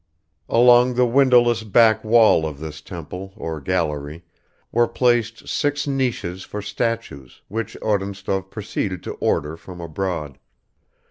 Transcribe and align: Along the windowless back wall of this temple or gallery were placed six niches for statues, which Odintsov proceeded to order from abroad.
Along 0.49 0.95
the 0.95 1.05
windowless 1.05 1.61
back 1.61 2.03
wall 2.03 2.43
of 2.47 2.57
this 2.59 2.81
temple 2.81 3.33
or 3.35 3.61
gallery 3.61 4.23
were 4.71 4.87
placed 4.87 5.47
six 5.47 5.85
niches 5.85 6.41
for 6.41 6.59
statues, 6.59 7.43
which 7.49 7.77
Odintsov 7.83 8.49
proceeded 8.49 9.03
to 9.03 9.11
order 9.19 9.55
from 9.55 9.79
abroad. 9.79 10.39